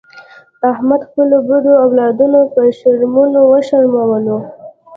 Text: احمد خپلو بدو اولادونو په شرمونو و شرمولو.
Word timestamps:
احمد 0.71 1.01
خپلو 1.09 1.37
بدو 1.49 1.73
اولادونو 1.85 2.41
په 2.53 2.61
شرمونو 2.79 3.39
و 3.51 3.53
شرمولو. 3.69 4.37